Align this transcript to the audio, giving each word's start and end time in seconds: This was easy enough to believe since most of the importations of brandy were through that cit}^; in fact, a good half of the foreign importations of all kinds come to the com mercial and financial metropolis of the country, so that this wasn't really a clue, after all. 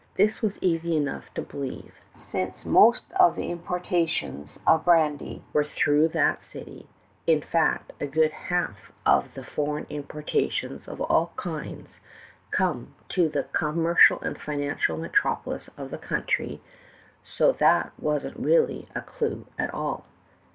This 0.15 0.41
was 0.41 0.57
easy 0.63 0.97
enough 0.97 1.31
to 1.35 1.43
believe 1.43 1.93
since 2.17 2.65
most 2.65 3.11
of 3.19 3.35
the 3.35 3.51
importations 3.51 4.57
of 4.65 4.83
brandy 4.83 5.43
were 5.53 5.63
through 5.63 6.07
that 6.07 6.39
cit}^; 6.39 6.87
in 7.27 7.41
fact, 7.43 7.93
a 8.01 8.07
good 8.07 8.31
half 8.31 8.91
of 9.05 9.31
the 9.35 9.43
foreign 9.43 9.85
importations 9.91 10.87
of 10.87 11.01
all 11.01 11.33
kinds 11.37 11.99
come 12.49 12.95
to 13.09 13.29
the 13.29 13.43
com 13.53 13.75
mercial 13.77 14.19
and 14.23 14.41
financial 14.41 14.97
metropolis 14.97 15.69
of 15.77 15.91
the 15.91 15.99
country, 15.99 16.61
so 17.23 17.51
that 17.51 17.91
this 17.95 18.03
wasn't 18.03 18.37
really 18.39 18.87
a 18.95 19.01
clue, 19.01 19.45
after 19.59 19.75
all. 19.75 20.05